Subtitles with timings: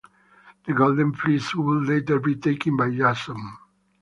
[0.65, 3.37] The Golden Fleece would later be taken by Jason.